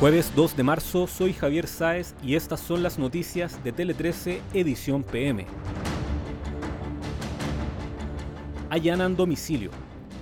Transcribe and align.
Jueves 0.00 0.32
2 0.34 0.56
de 0.56 0.62
marzo, 0.62 1.06
soy 1.06 1.34
Javier 1.34 1.66
Sáez 1.66 2.14
y 2.22 2.34
estas 2.34 2.60
son 2.60 2.82
las 2.82 2.98
noticias 2.98 3.62
de 3.62 3.70
Tele 3.70 3.92
13, 3.92 4.40
edición 4.54 5.02
PM. 5.02 5.44
Allanan 8.70 9.14
domicilio. 9.14 9.70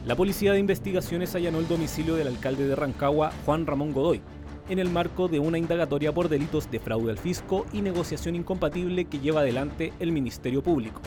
La 0.05 0.17
Policía 0.17 0.53
de 0.53 0.59
Investigaciones 0.59 1.37
allanó 1.37 1.61
el 1.61 1.69
domicilio 1.69 2.17
del 2.17 2.27
alcalde 2.27 2.67
de 2.67 2.75
Rancagua, 2.75 3.31
Juan 3.47 3.69
Ramón 3.69 3.93
Godoy, 3.93 4.21
en 4.69 4.81
el 4.81 4.91
marco 4.91 5.29
de 5.29 5.39
una 5.39 5.59
indagatoria 5.59 6.13
por 6.13 6.29
delitos 6.29 6.69
de 6.69 6.81
fraude 6.81 7.13
al 7.13 7.19
fisco 7.19 7.65
y 7.73 7.81
negociación 7.81 8.35
incompatible 8.35 9.05
que 9.05 9.21
lleva 9.21 9.43
adelante 9.43 9.93
el 10.01 10.11
Ministerio 10.11 10.61
Público. 10.61 11.01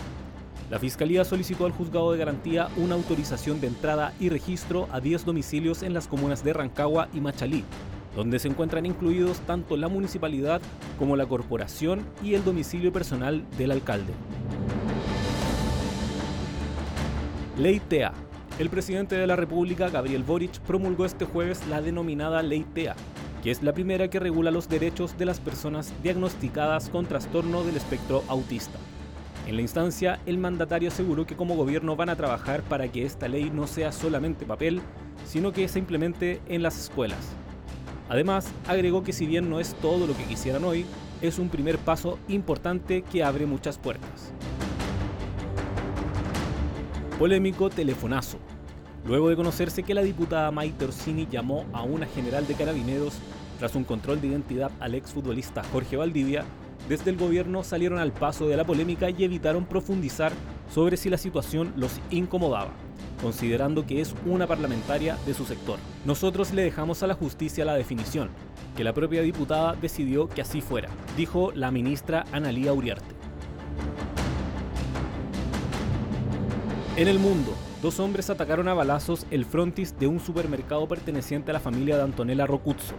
La 0.70 0.80
Fiscalía 0.80 1.26
solicitó 1.26 1.66
al 1.66 1.74
Juzgado 1.74 2.14
de 2.14 2.20
Garantía 2.20 2.70
una 2.78 2.96
autorización 2.96 3.60
de 3.60 3.68
entrada 3.68 4.14
y 4.18 4.30
registro 4.30 4.88
a 4.94 5.02
10 5.02 5.26
domicilios 5.26 5.84
en 5.84 5.94
las 5.94 6.08
comunas 6.08 6.46
de 6.46 6.54
Rancagua 6.54 7.10
y 7.14 7.20
Machalí, 7.20 7.66
donde 8.16 8.40
se 8.40 8.48
encuentran 8.48 8.86
incluidos 8.86 9.40
tanto 9.42 9.78
la 9.78 9.88
municipalidad 9.88 10.62
como 11.00 11.16
la 11.16 11.26
corporación 11.26 12.06
y 12.24 12.34
el 12.34 12.44
domicilio 12.44 12.92
personal 12.92 13.46
del 13.58 13.72
alcalde. 13.72 14.14
Ley 17.58 17.80
TEA. 17.80 18.14
El 18.60 18.70
presidente 18.70 19.16
de 19.16 19.28
la 19.28 19.36
República, 19.36 19.90
Gabriel 19.90 20.24
Boric, 20.24 20.60
promulgó 20.62 21.06
este 21.06 21.26
jueves 21.26 21.66
la 21.68 21.82
denominada 21.82 22.44
Ley 22.44 22.66
TEA, 22.74 22.96
que 23.44 23.52
es 23.52 23.64
la 23.64 23.74
primera 23.74 24.10
que 24.10 24.20
regula 24.20 24.52
los 24.52 24.70
derechos 24.70 25.18
de 25.18 25.26
las 25.26 25.40
personas 25.40 25.94
diagnosticadas 26.04 26.90
con 26.90 27.06
trastorno 27.06 27.64
del 27.64 27.78
espectro 27.78 28.24
autista. 28.28 28.78
En 29.48 29.56
la 29.56 29.64
instancia, 29.64 30.20
el 30.26 30.38
mandatario 30.38 30.90
aseguró 30.90 31.26
que 31.26 31.36
como 31.36 31.56
gobierno 31.56 31.96
van 31.96 32.10
a 32.10 32.16
trabajar 32.16 32.62
para 32.62 32.88
que 32.88 33.04
esta 33.06 33.28
ley 33.28 33.50
no 33.52 33.66
sea 33.68 33.92
solamente 33.92 34.46
papel, 34.46 34.82
sino 35.26 35.52
que 35.52 35.68
se 35.68 35.80
implemente 35.80 36.42
en 36.48 36.62
las 36.62 36.80
escuelas. 36.80 37.36
Además, 38.12 38.52
agregó 38.68 39.04
que 39.04 39.14
si 39.14 39.26
bien 39.26 39.50
no 39.50 39.62
es 39.62 39.74
todo 39.76 40.06
lo 40.06 40.14
que 40.14 40.26
quisieran 40.26 40.66
hoy, 40.66 40.86
es 41.22 41.40
un 41.40 41.48
primer 41.48 41.78
paso 41.78 42.20
importante 42.28 43.04
que 43.04 43.24
abre 43.24 43.46
muchas 43.46 43.78
puertas. 43.78 44.34
Polémico 47.18 47.70
telefonazo. 47.70 48.38
Luego 49.06 49.30
de 49.30 49.38
conocerse 49.38 49.84
que 49.84 49.94
la 49.94 50.02
diputada 50.02 50.52
Maite 50.52 50.84
Orsini 50.84 51.26
llamó 51.32 51.66
a 51.72 51.84
una 51.84 52.06
general 52.06 52.46
de 52.48 52.56
carabineros 52.56 53.14
tras 53.60 53.76
un 53.76 53.86
control 53.86 54.20
de 54.20 54.28
identidad 54.28 54.72
al 54.82 54.94
exfutbolista 54.96 55.64
Jorge 55.72 55.96
Valdivia, 55.96 56.44
desde 56.90 57.12
el 57.12 57.18
gobierno 57.18 57.64
salieron 57.64 57.98
al 57.98 58.12
paso 58.12 58.46
de 58.50 58.58
la 58.58 58.66
polémica 58.66 59.10
y 59.10 59.24
evitaron 59.24 59.64
profundizar 59.64 60.34
sobre 60.70 60.98
si 60.98 61.10
la 61.10 61.18
situación 61.18 61.72
los 61.78 62.02
incomodaba 62.10 62.72
considerando 63.22 63.86
que 63.86 64.02
es 64.02 64.16
una 64.26 64.48
parlamentaria 64.48 65.18
de 65.26 65.34
su 65.34 65.46
sector. 65.46 65.80
Nosotros 66.06 66.52
le 66.54 66.64
dejamos 66.64 67.04
a 67.04 67.08
la 67.08 67.14
justicia 67.14 67.66
la 67.66 67.76
definición, 67.76 68.30
que 68.76 68.84
la 68.84 68.94
propia 68.94 69.22
diputada 69.22 69.74
decidió 69.74 70.28
que 70.28 70.42
así 70.42 70.62
fuera, 70.62 70.90
dijo 71.16 71.52
la 71.54 71.72
ministra 71.72 72.26
Analía 72.32 72.74
Uriarte. 72.74 73.16
En 76.98 77.08
el 77.08 77.20
mundo, 77.20 77.56
dos 77.82 78.00
hombres 78.00 78.30
atacaron 78.30 78.68
a 78.68 78.74
balazos 78.74 79.26
el 79.32 79.46
frontis 79.46 79.98
de 79.98 80.08
un 80.08 80.20
supermercado 80.20 80.88
perteneciente 80.88 81.52
a 81.52 81.54
la 81.54 81.60
familia 81.60 81.98
de 81.98 82.04
Antonella 82.04 82.46
Rocuzzo, 82.46 82.96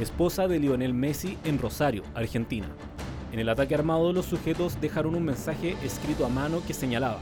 esposa 0.00 0.46
de 0.46 0.58
Lionel 0.58 0.94
Messi 0.94 1.36
en 1.44 1.58
Rosario, 1.58 2.04
Argentina. 2.14 2.68
En 3.32 3.40
el 3.40 3.48
ataque 3.48 3.74
armado, 3.74 4.12
los 4.12 4.26
sujetos 4.26 4.80
dejaron 4.80 5.16
un 5.16 5.24
mensaje 5.24 5.76
escrito 5.82 6.24
a 6.24 6.28
mano 6.28 6.62
que 6.64 6.74
señalaba, 6.74 7.18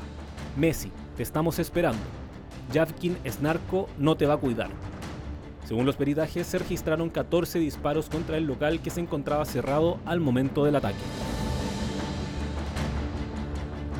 Messi, 0.56 0.92
te 1.16 1.22
estamos 1.22 1.58
esperando, 1.58 2.02
Javkin 2.72 3.16
Snarko 3.26 3.88
no 3.98 4.16
te 4.16 4.26
va 4.26 4.34
a 4.34 4.38
cuidar. 4.38 4.70
Según 5.64 5.86
los 5.86 5.96
peritajes, 5.96 6.46
se 6.46 6.58
registraron 6.58 7.08
14 7.08 7.58
disparos 7.58 8.08
contra 8.08 8.36
el 8.36 8.44
local 8.44 8.80
que 8.82 8.90
se 8.90 9.00
encontraba 9.00 9.44
cerrado 9.44 9.98
al 10.04 10.20
momento 10.20 10.64
del 10.64 10.76
ataque. 10.76 10.98